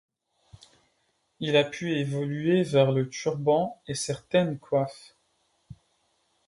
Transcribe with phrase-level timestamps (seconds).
[1.39, 5.15] Il a pu évoluer vers le turban et certaines coiffes.